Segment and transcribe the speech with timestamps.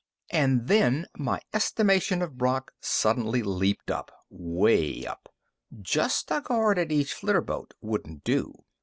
[0.31, 5.29] And then my estimation of Brock suddenly leaped up way up.
[5.79, 8.63] Just a guard at each flitterboat wouldn't do.